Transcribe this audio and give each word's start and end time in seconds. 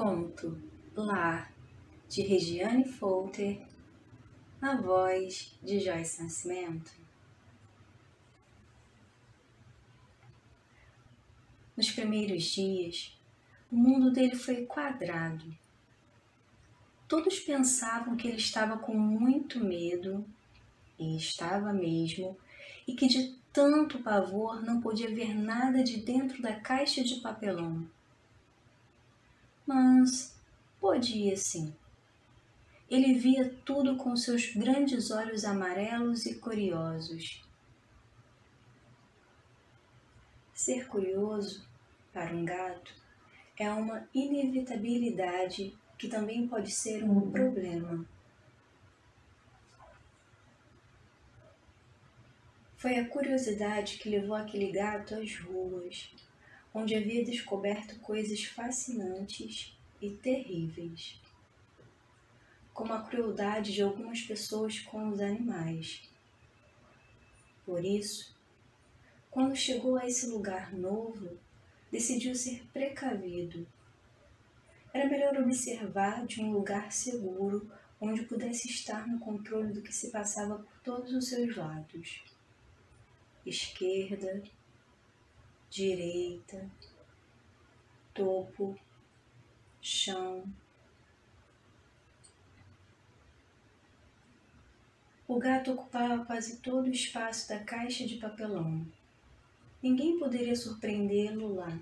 Conto 0.00 0.56
Lar 0.94 1.52
de 2.08 2.22
Regiane 2.22 2.84
Folter, 2.84 3.66
na 4.60 4.80
voz 4.80 5.58
de 5.60 5.80
Joyce 5.80 6.22
Nascimento. 6.22 6.92
Nos 11.76 11.90
primeiros 11.90 12.44
dias, 12.44 13.18
o 13.72 13.74
mundo 13.74 14.12
dele 14.12 14.36
foi 14.36 14.64
quadrado. 14.66 15.52
Todos 17.08 17.40
pensavam 17.40 18.16
que 18.16 18.28
ele 18.28 18.36
estava 18.36 18.78
com 18.78 18.94
muito 18.96 19.58
medo, 19.58 20.24
e 20.96 21.16
estava 21.16 21.72
mesmo, 21.72 22.38
e 22.86 22.94
que 22.94 23.08
de 23.08 23.36
tanto 23.52 23.98
pavor 23.98 24.62
não 24.62 24.80
podia 24.80 25.12
ver 25.12 25.34
nada 25.34 25.82
de 25.82 25.96
dentro 25.96 26.40
da 26.40 26.54
caixa 26.54 27.02
de 27.02 27.16
papelão. 27.16 27.97
Mas 29.68 30.34
podia 30.80 31.36
sim. 31.36 31.76
Ele 32.88 33.12
via 33.12 33.54
tudo 33.66 33.98
com 33.98 34.16
seus 34.16 34.46
grandes 34.54 35.10
olhos 35.10 35.44
amarelos 35.44 36.24
e 36.24 36.36
curiosos. 36.36 37.46
Ser 40.54 40.88
curioso, 40.88 41.68
para 42.14 42.34
um 42.34 42.46
gato, 42.46 42.94
é 43.58 43.70
uma 43.70 44.08
inevitabilidade 44.14 45.76
que 45.98 46.08
também 46.08 46.48
pode 46.48 46.70
ser 46.70 47.04
um 47.04 47.30
problema. 47.30 48.06
Foi 52.78 52.96
a 52.96 53.06
curiosidade 53.06 53.98
que 53.98 54.08
levou 54.08 54.34
aquele 54.34 54.72
gato 54.72 55.14
às 55.14 55.38
ruas, 55.40 56.10
onde 56.72 56.94
havia 56.94 57.24
descoberto 57.24 57.98
coisas 58.00 58.44
fascinantes 58.44 59.76
e 60.00 60.10
terríveis, 60.10 61.20
como 62.72 62.92
a 62.92 63.02
crueldade 63.02 63.72
de 63.72 63.82
algumas 63.82 64.22
pessoas 64.22 64.78
com 64.78 65.08
os 65.08 65.20
animais. 65.20 66.02
Por 67.64 67.84
isso, 67.84 68.34
quando 69.30 69.56
chegou 69.56 69.96
a 69.96 70.06
esse 70.06 70.26
lugar 70.26 70.72
novo, 70.72 71.38
decidiu 71.90 72.34
ser 72.34 72.64
precavido. 72.72 73.66
Era 74.92 75.08
melhor 75.08 75.36
observar 75.36 76.26
de 76.26 76.40
um 76.40 76.52
lugar 76.52 76.92
seguro 76.92 77.70
onde 78.00 78.22
pudesse 78.22 78.68
estar 78.68 79.06
no 79.06 79.18
controle 79.18 79.72
do 79.72 79.82
que 79.82 79.92
se 79.92 80.10
passava 80.10 80.58
por 80.58 80.80
todos 80.80 81.12
os 81.12 81.28
seus 81.28 81.56
lados 81.56 82.22
esquerda, 83.48 84.42
direita, 85.70 86.68
topo, 88.14 88.78
chão. 89.80 90.44
O 95.26 95.38
gato 95.38 95.72
ocupava 95.72 96.24
quase 96.24 96.58
todo 96.58 96.86
o 96.86 96.92
espaço 96.92 97.48
da 97.48 97.62
caixa 97.62 98.06
de 98.06 98.16
papelão. 98.16 98.86
Ninguém 99.82 100.18
poderia 100.18 100.56
surpreendê-lo 100.56 101.54
lá. 101.54 101.78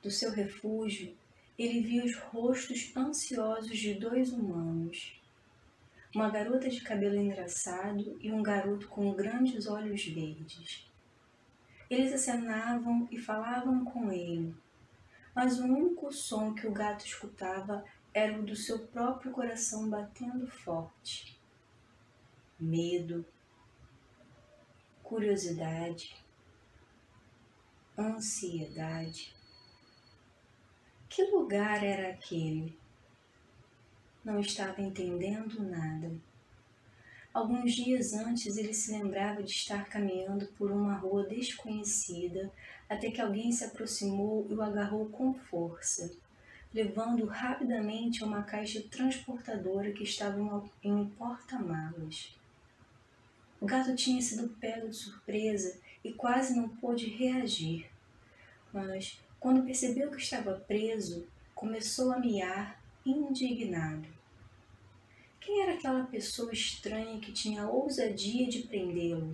Do 0.00 0.10
seu 0.10 0.30
refúgio, 0.30 1.16
ele 1.58 1.80
via 1.80 2.04
os 2.04 2.16
rostos 2.16 2.94
ansiosos 2.96 3.76
de 3.78 3.94
dois 3.94 4.32
humanos 4.32 5.23
uma 6.14 6.30
garota 6.30 6.68
de 6.68 6.80
cabelo 6.80 7.16
engraçado 7.16 8.16
e 8.20 8.30
um 8.30 8.42
garoto 8.42 8.86
com 8.88 9.12
grandes 9.12 9.66
olhos 9.66 10.04
verdes. 10.06 10.86
Eles 11.90 12.12
acenavam 12.12 13.08
e 13.10 13.18
falavam 13.18 13.84
com 13.84 14.12
ele, 14.12 14.54
mas 15.34 15.58
o 15.58 15.64
único 15.64 16.12
som 16.12 16.54
que 16.54 16.66
o 16.66 16.72
gato 16.72 17.04
escutava 17.04 17.84
era 18.12 18.38
o 18.38 18.44
do 18.44 18.54
seu 18.54 18.86
próprio 18.86 19.32
coração 19.32 19.90
batendo 19.90 20.46
forte. 20.46 21.36
Medo, 22.60 23.26
curiosidade, 25.02 26.16
ansiedade. 27.98 29.34
Que 31.08 31.24
lugar 31.24 31.82
era 31.82 32.10
aquele? 32.10 32.78
Não 34.24 34.40
estava 34.40 34.80
entendendo 34.80 35.62
nada. 35.62 36.10
Alguns 37.32 37.72
dias 37.72 38.12
antes 38.12 38.56
ele 38.56 38.72
se 38.72 38.92
lembrava 38.92 39.42
de 39.42 39.50
estar 39.50 39.88
caminhando 39.88 40.46
por 40.56 40.70
uma 40.70 40.94
rua 40.94 41.24
desconhecida 41.24 42.50
até 42.88 43.10
que 43.10 43.20
alguém 43.20 43.50
se 43.50 43.64
aproximou 43.64 44.46
e 44.48 44.54
o 44.54 44.62
agarrou 44.62 45.06
com 45.06 45.34
força, 45.34 46.16
levando 46.72 47.26
rapidamente 47.26 48.22
a 48.22 48.26
uma 48.26 48.44
caixa 48.44 48.80
transportadora 48.88 49.92
que 49.92 50.04
estava 50.04 50.38
em 50.82 50.92
um 50.92 51.08
porta-malas. 51.10 52.36
O 53.60 53.66
gato 53.66 53.96
tinha 53.96 54.22
sido 54.22 54.50
pego 54.60 54.88
de 54.88 54.96
surpresa 54.96 55.76
e 56.04 56.12
quase 56.12 56.54
não 56.54 56.68
pôde 56.68 57.08
reagir, 57.08 57.90
mas 58.72 59.18
quando 59.40 59.64
percebeu 59.64 60.10
que 60.10 60.22
estava 60.22 60.54
preso, 60.54 61.26
começou 61.54 62.12
a 62.12 62.18
miar 62.18 62.83
indignado. 63.04 64.08
Quem 65.40 65.62
era 65.62 65.74
aquela 65.74 66.04
pessoa 66.04 66.52
estranha 66.52 67.20
que 67.20 67.32
tinha 67.32 67.62
a 67.62 67.70
ousadia 67.70 68.48
de 68.48 68.62
prendê-lo? 68.62 69.32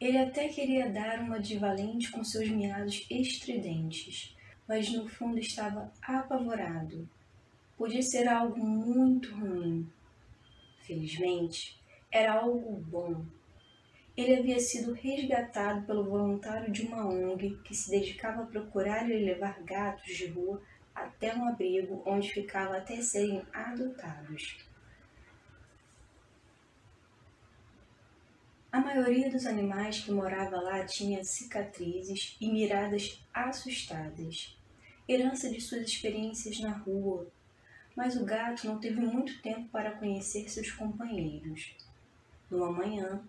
Ele 0.00 0.18
até 0.18 0.48
queria 0.48 0.90
dar 0.90 1.20
uma 1.20 1.38
de 1.38 1.58
valente 1.58 2.10
com 2.10 2.24
seus 2.24 2.48
miados 2.48 3.06
estridentes, 3.10 4.34
mas 4.66 4.90
no 4.90 5.08
fundo 5.08 5.38
estava 5.38 5.92
apavorado. 6.02 7.08
Podia 7.76 8.02
ser 8.02 8.26
algo 8.26 8.58
muito 8.58 9.34
ruim. 9.34 9.86
Felizmente, 10.80 11.78
era 12.10 12.32
algo 12.32 12.76
bom 12.80 13.24
ele 14.16 14.36
havia 14.36 14.58
sido 14.58 14.92
resgatado 14.92 15.86
pelo 15.86 16.04
voluntário 16.04 16.72
de 16.72 16.82
uma 16.82 17.06
ONG 17.06 17.58
que 17.64 17.74
se 17.74 17.90
dedicava 17.90 18.42
a 18.42 18.46
procurar 18.46 19.08
e 19.08 19.24
levar 19.24 19.62
gatos 19.62 20.16
de 20.16 20.26
rua 20.26 20.60
até 20.94 21.34
um 21.34 21.48
abrigo 21.48 22.02
onde 22.04 22.32
ficava 22.32 22.76
até 22.76 23.00
serem 23.00 23.42
adotados. 23.52 24.58
A 28.72 28.80
maioria 28.80 29.28
dos 29.28 29.46
animais 29.46 30.00
que 30.00 30.12
morava 30.12 30.60
lá 30.60 30.84
tinha 30.84 31.24
cicatrizes 31.24 32.36
e 32.40 32.48
miradas 32.48 33.20
assustadas, 33.34 34.56
herança 35.08 35.50
de 35.50 35.60
suas 35.60 35.82
experiências 35.82 36.60
na 36.60 36.70
rua, 36.70 37.26
mas 37.96 38.16
o 38.16 38.24
gato 38.24 38.68
não 38.68 38.78
teve 38.78 39.00
muito 39.00 39.42
tempo 39.42 39.68
para 39.70 39.90
conhecer 39.92 40.48
seus 40.48 40.70
companheiros. 40.70 41.74
Numa 42.48 42.70
manhã, 42.70 43.20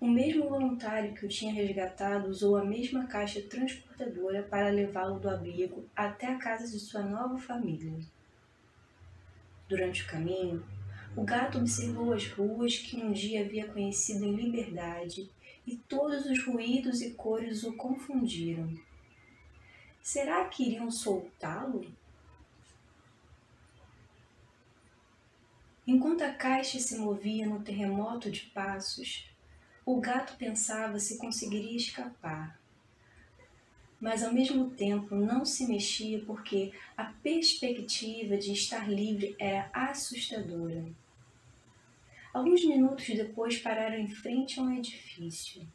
o 0.00 0.06
mesmo 0.06 0.48
voluntário 0.48 1.12
que 1.12 1.26
o 1.26 1.28
tinha 1.28 1.52
resgatado 1.52 2.28
usou 2.28 2.56
a 2.56 2.64
mesma 2.64 3.06
caixa 3.06 3.42
transportadora 3.42 4.42
para 4.44 4.70
levá-lo 4.70 5.18
do 5.18 5.28
abrigo 5.28 5.84
até 5.94 6.26
a 6.28 6.38
casa 6.38 6.68
de 6.68 6.78
sua 6.78 7.02
nova 7.02 7.36
família. 7.36 7.98
Durante 9.68 10.04
o 10.04 10.06
caminho, 10.06 10.64
o 11.16 11.24
gato 11.24 11.58
observou 11.58 12.12
as 12.12 12.28
ruas 12.28 12.78
que 12.78 12.96
um 12.96 13.12
dia 13.12 13.44
havia 13.44 13.66
conhecido 13.66 14.24
em 14.24 14.36
liberdade 14.36 15.28
e 15.66 15.76
todos 15.76 16.26
os 16.26 16.44
ruídos 16.44 17.02
e 17.02 17.10
cores 17.10 17.64
o 17.64 17.72
confundiram. 17.74 18.72
Será 20.00 20.44
que 20.44 20.62
iriam 20.62 20.90
soltá-lo? 20.90 21.92
Enquanto 25.84 26.22
a 26.22 26.32
caixa 26.32 26.78
se 26.78 26.98
movia 26.98 27.46
no 27.46 27.60
terremoto 27.60 28.30
de 28.30 28.42
passos, 28.42 29.28
o 29.90 29.98
gato 30.02 30.36
pensava 30.36 30.98
se 30.98 31.16
conseguiria 31.16 31.74
escapar, 31.74 32.60
mas 33.98 34.22
ao 34.22 34.34
mesmo 34.34 34.68
tempo 34.68 35.14
não 35.14 35.46
se 35.46 35.66
mexia 35.66 36.22
porque 36.26 36.74
a 36.94 37.04
perspectiva 37.04 38.36
de 38.36 38.52
estar 38.52 38.86
livre 38.86 39.34
era 39.38 39.70
assustadora. 39.72 40.84
Alguns 42.34 42.62
minutos 42.66 43.06
depois 43.06 43.56
pararam 43.56 43.96
em 43.96 44.08
frente 44.08 44.60
a 44.60 44.62
um 44.62 44.76
edifício. 44.76 45.66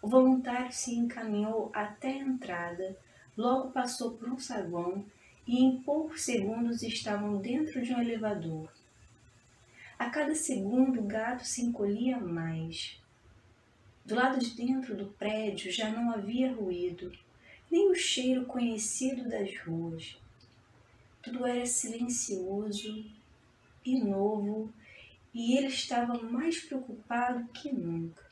O 0.00 0.06
voluntário 0.06 0.70
se 0.70 0.94
encaminhou 0.94 1.72
até 1.74 2.12
a 2.12 2.18
entrada, 2.18 2.96
logo 3.36 3.72
passou 3.72 4.12
por 4.12 4.28
um 4.28 4.38
saguão 4.38 5.04
e 5.44 5.58
em 5.58 5.82
poucos 5.82 6.22
segundos 6.22 6.84
estavam 6.84 7.38
dentro 7.38 7.82
de 7.82 7.92
um 7.92 8.00
elevador. 8.00 8.72
A 9.98 10.08
cada 10.08 10.36
segundo 10.36 11.00
o 11.00 11.04
gato 11.04 11.44
se 11.44 11.62
encolhia 11.62 12.16
mais. 12.16 13.02
Do 14.04 14.14
lado 14.14 14.38
de 14.38 14.50
dentro 14.50 14.94
do 14.94 15.06
prédio 15.06 15.72
já 15.72 15.88
não 15.88 16.10
havia 16.10 16.52
ruído, 16.52 17.10
nem 17.70 17.90
o 17.90 17.94
cheiro 17.94 18.44
conhecido 18.44 19.30
das 19.30 19.58
ruas. 19.60 20.18
Tudo 21.22 21.46
era 21.46 21.64
silencioso 21.64 23.02
e 23.82 23.98
novo, 23.98 24.70
e 25.32 25.56
ele 25.56 25.68
estava 25.68 26.22
mais 26.22 26.60
preocupado 26.60 27.48
que 27.48 27.72
nunca. 27.72 28.22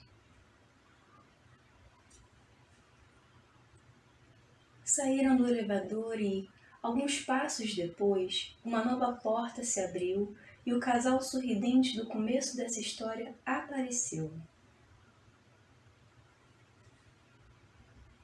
Saíram 4.85 5.39
do 5.39 5.49
elevador 5.49 6.21
e, 6.21 6.51
alguns 6.83 7.19
passos 7.21 7.75
depois, 7.75 8.55
uma 8.63 8.85
nova 8.85 9.15
porta 9.15 9.65
se 9.65 9.81
abriu 9.81 10.37
e 10.67 10.75
o 10.75 10.81
casal 10.81 11.23
sorridente 11.23 11.97
do 11.97 12.07
começo 12.07 12.59
dessa 12.59 12.79
história 12.79 13.35
apareceu. 13.47 14.31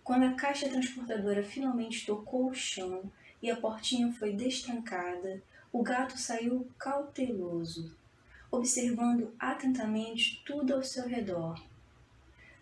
Quando 0.08 0.22
a 0.22 0.32
caixa 0.32 0.70
transportadora 0.70 1.42
finalmente 1.42 2.06
tocou 2.06 2.48
o 2.48 2.54
chão 2.54 3.12
e 3.42 3.50
a 3.50 3.56
portinha 3.56 4.10
foi 4.10 4.32
destrancada, 4.32 5.42
o 5.70 5.82
gato 5.82 6.16
saiu 6.16 6.66
cauteloso, 6.78 7.94
observando 8.50 9.34
atentamente 9.38 10.42
tudo 10.46 10.72
ao 10.72 10.82
seu 10.82 11.06
redor. 11.06 11.62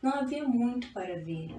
Não 0.02 0.10
havia 0.10 0.43
muito 0.43 0.93
para 0.93 1.20
ver. 1.20 1.54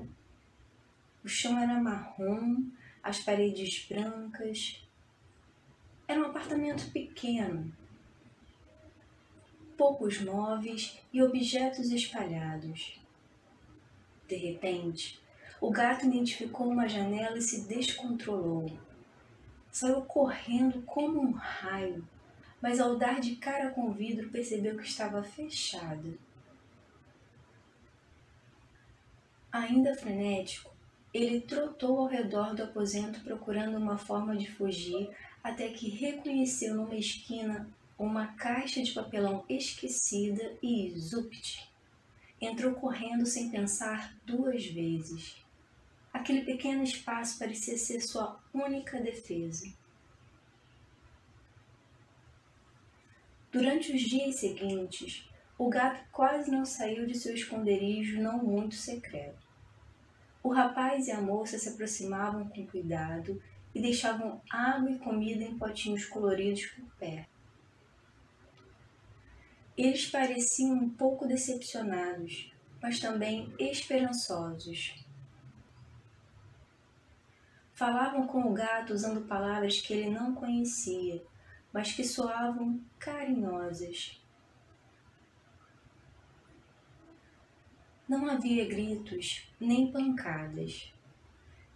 O 1.24 1.28
chão 1.30 1.58
era 1.58 1.80
marrom, 1.80 2.66
as 3.02 3.20
paredes 3.20 3.88
brancas. 3.88 4.86
Era 6.06 6.20
um 6.20 6.26
apartamento 6.26 6.92
pequeno, 6.92 7.74
poucos 9.78 10.20
móveis 10.20 11.00
e 11.14 11.24
objetos 11.24 11.92
espalhados. 11.92 13.00
De 14.28 14.36
repente, 14.36 15.26
o 15.60 15.72
gato 15.72 16.06
identificou 16.06 16.70
uma 16.70 16.88
janela 16.88 17.38
e 17.38 17.42
se 17.42 17.68
descontrolou. 17.68 18.72
Saiu 19.72 20.02
correndo 20.02 20.82
como 20.84 21.20
um 21.22 21.32
raio, 21.32 22.08
mas 22.62 22.80
ao 22.80 22.96
dar 22.96 23.20
de 23.20 23.36
cara 23.36 23.72
com 23.72 23.88
o 23.88 23.94
vidro 23.94 24.30
percebeu 24.30 24.78
que 24.78 24.88
estava 24.88 25.24
fechada. 25.24 26.18
Ainda 29.52 29.96
frenético, 29.96 30.70
ele 31.14 31.42
trotou 31.42 32.00
ao 32.00 32.08
redor 32.08 32.54
do 32.54 32.64
aposento 32.64 33.22
procurando 33.22 33.78
uma 33.78 33.98
forma 33.98 34.36
de 34.36 34.52
fugir 34.52 35.10
até 35.44 35.70
que 35.70 35.90
reconheceu 35.90 36.76
numa 36.76 36.96
esquina 36.96 37.68
uma 37.98 38.28
caixa 38.28 38.84
de 38.84 38.92
papelão 38.92 39.44
esquecida 39.50 40.56
e 40.62 40.94
zupt! 40.96 41.68
Entrou 42.40 42.74
correndo 42.76 43.26
sem 43.26 43.50
pensar 43.50 44.16
duas 44.24 44.68
vezes. 44.68 45.47
Aquele 46.18 46.42
pequeno 46.42 46.84
espaço 46.84 47.38
parecia 47.38 47.78
ser 47.78 48.02
sua 48.02 48.40
única 48.52 49.00
defesa. 49.00 49.72
Durante 53.52 53.96
os 53.96 54.02
dias 54.02 54.40
seguintes, 54.40 55.30
o 55.60 55.70
gato 55.70 56.04
quase 56.12 56.50
não 56.50 56.66
saiu 56.66 57.06
de 57.06 57.16
seu 57.16 57.36
esconderijo 57.36 58.20
não 58.20 58.44
muito 58.44 58.74
secreto. 58.74 59.46
O 60.42 60.50
rapaz 60.50 61.08
e 61.08 61.12
a 61.12 61.22
moça 61.22 61.60
se 61.60 61.70
aproximavam 61.70 62.50
com 62.50 62.66
cuidado 62.66 63.40
e 63.76 63.80
deixavam 63.80 64.42
água 64.50 64.90
e 64.90 64.98
comida 64.98 65.44
em 65.44 65.56
potinhos 65.56 66.06
coloridos 66.06 66.66
por 66.66 66.96
perto. 66.96 67.30
Eles 69.78 70.08
pareciam 70.10 70.74
um 70.74 70.90
pouco 70.90 71.28
decepcionados, 71.28 72.52
mas 72.82 73.00
também 73.00 73.54
esperançosos. 73.60 75.07
Falavam 77.78 78.26
com 78.26 78.42
o 78.42 78.54
gato 78.54 78.92
usando 78.92 79.28
palavras 79.28 79.80
que 79.80 79.94
ele 79.94 80.10
não 80.10 80.34
conhecia, 80.34 81.24
mas 81.72 81.92
que 81.92 82.04
soavam 82.04 82.82
carinhosas. 82.98 84.20
Não 88.10 88.28
havia 88.28 88.68
gritos 88.68 89.48
nem 89.60 89.92
pancadas. 89.92 90.92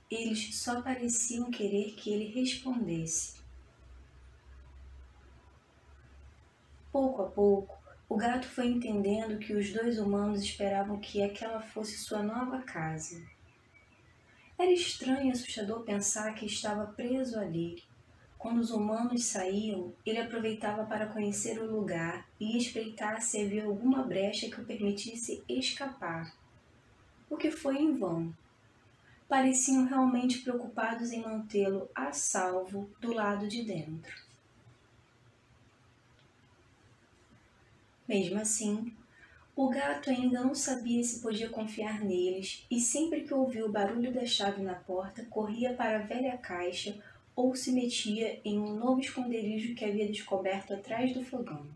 Eles 0.09 0.56
só 0.56 0.81
pareciam 0.81 1.51
querer 1.51 1.94
que 1.94 2.12
ele 2.12 2.33
respondesse. 2.33 3.39
Pouco 6.92 7.21
a 7.21 7.30
pouco, 7.30 7.77
o 8.09 8.18
gato 8.18 8.47
foi 8.47 8.65
entendendo 8.65 9.38
que 9.38 9.54
os 9.54 9.71
dois 9.71 10.00
humanos 10.00 10.42
esperavam 10.42 11.00
que 11.00 11.21
aquela 11.21 11.62
fosse 11.62 11.95
sua 12.00 12.24
nova 12.24 12.63
casa. 12.63 13.21
Era 14.61 14.71
estranho 14.71 15.25
e 15.25 15.31
assustador 15.31 15.81
pensar 15.81 16.35
que 16.35 16.45
estava 16.45 16.85
preso 16.85 17.39
ali. 17.39 17.83
Quando 18.37 18.59
os 18.59 18.69
humanos 18.69 19.25
saíam, 19.25 19.91
ele 20.05 20.19
aproveitava 20.19 20.85
para 20.85 21.07
conhecer 21.07 21.59
o 21.59 21.65
lugar 21.65 22.27
e 22.39 22.55
espreitar 22.59 23.23
se 23.23 23.41
havia 23.41 23.65
alguma 23.65 24.03
brecha 24.03 24.51
que 24.51 24.61
o 24.61 24.63
permitisse 24.63 25.43
escapar. 25.49 26.31
O 27.27 27.35
que 27.37 27.49
foi 27.49 27.79
em 27.79 27.97
vão. 27.97 28.31
Pareciam 29.27 29.85
realmente 29.85 30.41
preocupados 30.41 31.11
em 31.11 31.23
mantê-lo 31.23 31.89
a 31.95 32.13
salvo 32.13 32.87
do 33.01 33.11
lado 33.11 33.47
de 33.47 33.63
dentro. 33.63 34.15
Mesmo 38.07 38.39
assim, 38.39 38.93
o 39.63 39.69
gato 39.69 40.09
ainda 40.09 40.43
não 40.43 40.55
sabia 40.55 41.03
se 41.03 41.21
podia 41.21 41.47
confiar 41.47 42.03
neles 42.03 42.65
e 42.71 42.79
sempre 42.79 43.21
que 43.21 43.31
ouvia 43.31 43.63
o 43.63 43.71
barulho 43.71 44.11
da 44.11 44.25
chave 44.25 44.59
na 44.63 44.73
porta, 44.73 45.23
corria 45.25 45.71
para 45.75 45.99
a 45.99 46.01
velha 46.01 46.35
caixa 46.35 46.97
ou 47.35 47.55
se 47.55 47.71
metia 47.71 48.41
em 48.43 48.57
um 48.57 48.75
novo 48.75 48.99
esconderijo 48.99 49.75
que 49.75 49.85
havia 49.85 50.11
descoberto 50.11 50.73
atrás 50.73 51.13
do 51.13 51.23
fogão. 51.23 51.67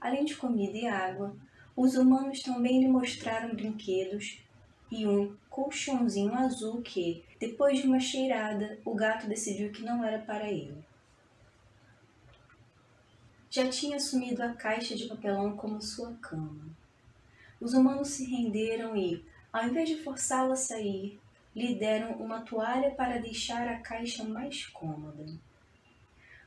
Além 0.00 0.24
de 0.24 0.36
comida 0.36 0.78
e 0.78 0.86
água, 0.86 1.36
os 1.74 1.96
humanos 1.96 2.40
também 2.40 2.82
lhe 2.82 2.88
mostraram 2.88 3.56
brinquedos 3.56 4.40
e 4.92 5.04
um 5.08 5.36
colchãozinho 5.50 6.34
azul 6.34 6.80
que, 6.82 7.24
depois 7.40 7.80
de 7.80 7.88
uma 7.88 7.98
cheirada, 7.98 8.78
o 8.84 8.94
gato 8.94 9.26
decidiu 9.26 9.72
que 9.72 9.82
não 9.82 10.04
era 10.04 10.20
para 10.20 10.48
ele 10.48 10.86
já 13.58 13.68
tinha 13.68 13.96
assumido 13.96 14.40
a 14.40 14.54
caixa 14.54 14.94
de 14.94 15.06
papelão 15.06 15.56
como 15.56 15.82
sua 15.82 16.12
cama. 16.22 16.64
Os 17.60 17.74
humanos 17.74 18.10
se 18.10 18.24
renderam 18.24 18.96
e, 18.96 19.24
ao 19.52 19.64
invés 19.64 19.88
de 19.88 19.96
forçá-lo 19.96 20.52
a 20.52 20.56
sair, 20.56 21.18
lhe 21.56 21.74
deram 21.74 22.12
uma 22.12 22.42
toalha 22.42 22.92
para 22.92 23.18
deixar 23.18 23.66
a 23.66 23.80
caixa 23.80 24.22
mais 24.22 24.66
cômoda. 24.66 25.26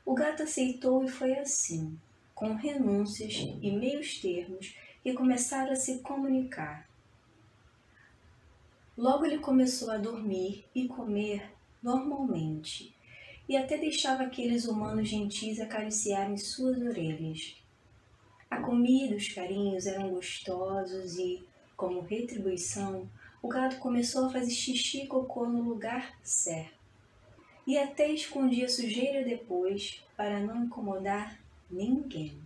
O 0.06 0.14
gato 0.14 0.42
aceitou 0.42 1.04
e 1.04 1.08
foi 1.08 1.34
assim, 1.38 1.98
com 2.34 2.54
renúncias 2.54 3.34
e 3.60 3.70
meios 3.70 4.18
termos, 4.18 4.74
que 5.02 5.12
começaram 5.12 5.72
a 5.72 5.76
se 5.76 5.98
comunicar. 5.98 6.88
Logo 8.96 9.26
ele 9.26 9.38
começou 9.38 9.90
a 9.90 9.98
dormir 9.98 10.64
e 10.74 10.88
comer 10.88 11.52
normalmente, 11.82 12.94
e 13.48 13.56
até 13.56 13.76
deixava 13.76 14.22
aqueles 14.22 14.66
humanos 14.66 15.08
gentis 15.08 15.60
acariciarem 15.60 16.36
suas 16.36 16.80
orelhas. 16.80 17.56
A 18.50 18.58
comida 18.58 19.16
os 19.16 19.28
carinhos 19.28 19.86
eram 19.86 20.10
gostosos 20.10 21.16
e, 21.16 21.42
como 21.76 22.00
retribuição, 22.00 23.08
o 23.42 23.48
gato 23.48 23.78
começou 23.78 24.26
a 24.26 24.30
fazer 24.30 24.50
xixi 24.50 25.02
e 25.02 25.06
cocô 25.06 25.46
no 25.46 25.62
lugar 25.62 26.16
certo. 26.22 26.80
E 27.66 27.78
até 27.78 28.10
escondia 28.10 28.68
sujeira 28.68 29.24
depois 29.24 30.02
para 30.16 30.40
não 30.40 30.64
incomodar 30.64 31.40
ninguém. 31.70 32.40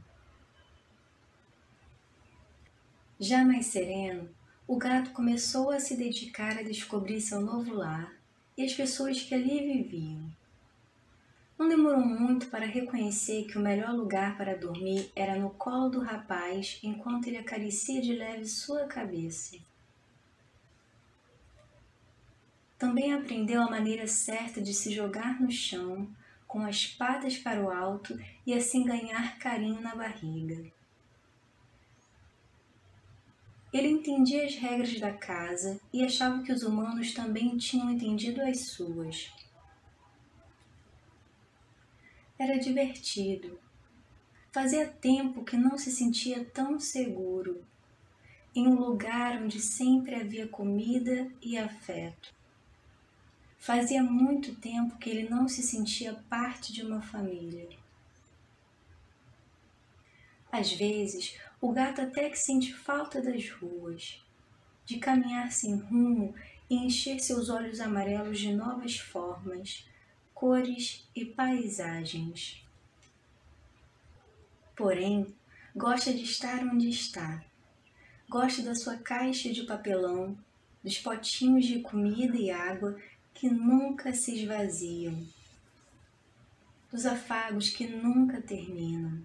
Já 3.19 3.45
mais 3.45 3.67
sereno, 3.67 4.29
o 4.69 4.77
gato 4.77 5.11
começou 5.11 5.71
a 5.71 5.81
se 5.81 5.97
dedicar 5.97 6.59
a 6.59 6.63
descobrir 6.63 7.21
seu 7.21 7.41
novo 7.41 7.75
lar 7.75 8.13
e 8.57 8.65
as 8.65 8.75
pessoas 8.75 9.23
que 9.23 9.35
ali 9.35 9.61
viviam. 9.61 10.31
Não 11.59 11.69
demorou 11.69 12.05
muito 12.05 12.49
para 12.49 12.67
reconhecer 12.67 13.45
que 13.45 13.57
o 13.57 13.63
melhor 13.63 13.95
lugar 13.95 14.37
para 14.37 14.57
dormir 14.57 15.11
era 15.17 15.39
no 15.39 15.49
colo 15.51 15.89
do 15.89 16.01
rapaz 16.01 16.79
enquanto 16.83 17.29
ele 17.29 17.39
acaricia 17.39 18.01
de 18.03 18.13
leve 18.13 18.45
sua 18.45 18.87
cabeça. 18.87 19.57
Também 22.79 23.15
aprendeu 23.15 23.63
a 23.63 23.71
maneira 23.71 24.07
certa 24.07 24.61
de 24.61 24.75
se 24.75 24.93
jogar 24.93 25.41
no 25.41 25.51
chão, 25.51 26.07
com 26.47 26.61
as 26.61 26.87
patas 26.87 27.39
para 27.39 27.63
o 27.63 27.71
alto 27.71 28.19
e 28.47 28.53
assim 28.53 28.85
ganhar 28.85 29.39
carinho 29.39 29.81
na 29.81 29.95
barriga. 29.95 30.71
Ele 33.73 33.89
entendia 33.89 34.45
as 34.45 34.55
regras 34.57 35.01
da 35.01 35.13
casa 35.13 35.81
e 35.91 36.05
achava 36.05 36.43
que 36.43 36.53
os 36.53 36.63
humanos 36.63 37.15
também 37.15 37.57
tinham 37.57 37.91
entendido 37.91 38.43
as 38.43 38.67
suas. 38.67 39.33
Era 42.39 42.59
divertido. 42.59 43.59
Fazia 44.53 44.87
tempo 44.87 45.43
que 45.43 45.57
não 45.57 45.79
se 45.79 45.91
sentia 45.91 46.45
tão 46.45 46.79
seguro, 46.79 47.65
em 48.55 48.67
um 48.67 48.75
lugar 48.75 49.43
onde 49.43 49.61
sempre 49.61 50.15
havia 50.15 50.47
comida 50.47 51.31
e 51.41 51.57
afeto. 51.57 52.35
Fazia 53.59 54.03
muito 54.03 54.55
tempo 54.55 54.99
que 54.99 55.09
ele 55.09 55.29
não 55.29 55.49
se 55.49 55.63
sentia 55.63 56.15
parte 56.29 56.73
de 56.73 56.83
uma 56.83 57.01
família. 57.01 57.69
Às 60.53 60.73
vezes, 60.73 61.39
o 61.61 61.73
gato 61.73 62.03
até 62.03 62.29
que 62.29 62.39
sente 62.39 62.73
falta 62.73 63.21
das 63.21 63.51
ruas, 63.51 64.23
de 64.85 64.99
caminhar 64.99 65.51
sem 65.53 65.75
rumo 65.77 66.35
e 66.69 66.77
encher 66.77 67.19
seus 67.19 67.49
olhos 67.49 67.81
amarelos 67.81 68.39
de 68.39 68.55
novas 68.55 68.99
formas, 68.99 69.87
cores 70.37 71.09
e 71.17 71.25
paisagens. 71.25 72.63
Porém, 74.77 75.35
gosta 75.75 76.13
de 76.13 76.25
estar 76.25 76.63
onde 76.63 76.91
está. 76.91 77.43
Gosta 78.29 78.63
da 78.63 78.75
sua 78.75 78.99
caixa 78.99 79.51
de 79.51 79.63
papelão, 79.63 80.37
dos 80.85 80.99
potinhos 80.99 81.65
de 81.65 81.81
comida 81.81 82.37
e 82.37 82.51
água 82.51 83.01
que 83.33 83.49
nunca 83.49 84.13
se 84.13 84.35
esvaziam, 84.35 85.27
dos 86.93 87.07
afagos 87.07 87.71
que 87.71 87.87
nunca 87.87 88.43
terminam. 88.43 89.25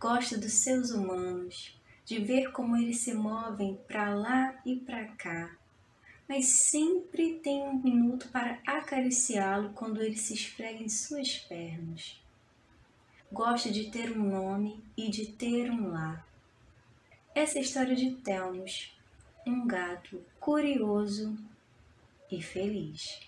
Gosta 0.00 0.38
dos 0.38 0.54
seus 0.54 0.90
humanos, 0.90 1.78
de 2.06 2.18
ver 2.18 2.50
como 2.50 2.78
eles 2.78 3.00
se 3.00 3.12
movem 3.12 3.78
para 3.86 4.14
lá 4.14 4.58
e 4.64 4.76
para 4.76 5.04
cá, 5.08 5.57
mas 6.28 6.46
sempre 6.46 7.38
tem 7.38 7.62
um 7.62 7.80
minuto 7.80 8.28
para 8.28 8.60
acariciá-lo 8.66 9.70
quando 9.70 10.02
ele 10.02 10.16
se 10.16 10.34
esfrega 10.34 10.82
em 10.82 10.88
suas 10.88 11.38
pernas. 11.38 12.20
Gosta 13.32 13.70
de 13.70 13.90
ter 13.90 14.16
um 14.16 14.24
nome 14.24 14.82
e 14.96 15.10
de 15.10 15.26
ter 15.26 15.70
um 15.70 15.90
lar. 15.90 16.26
Essa 17.34 17.58
é 17.58 17.62
história 17.62 17.96
de 17.96 18.10
Telmos, 18.16 18.94
um 19.46 19.66
gato 19.66 20.22
curioso 20.38 21.38
e 22.30 22.42
feliz. 22.42 23.27